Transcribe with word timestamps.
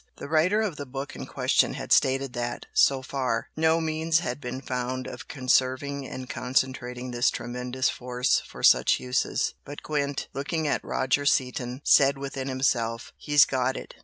The 0.15 0.27
writer 0.27 0.61
of 0.63 0.77
the 0.77 0.87
book 0.87 1.15
in 1.15 1.27
question 1.27 1.75
had 1.75 1.91
stated 1.91 2.33
that, 2.33 2.65
so 2.73 3.03
far, 3.03 3.51
no 3.55 3.79
means 3.79 4.17
had 4.17 4.41
been 4.41 4.59
found 4.59 5.05
of 5.05 5.27
conserving 5.27 6.07
and 6.07 6.27
concentrating 6.27 7.11
this 7.11 7.29
tremendous 7.29 7.87
force 7.87 8.39
for 8.43 8.63
such 8.63 8.99
uses, 8.99 9.53
but 9.63 9.83
Gwent, 9.83 10.27
looking 10.33 10.67
at 10.67 10.83
Roger 10.83 11.27
Seaton, 11.27 11.81
said 11.83 12.17
within 12.17 12.47
himself 12.47 13.13
"He's 13.15 13.45
got 13.45 13.77
it!" 13.77 13.93